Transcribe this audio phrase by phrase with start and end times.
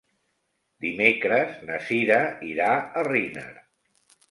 [0.85, 2.19] Dimecres na Sira
[2.51, 3.49] irà a Riner.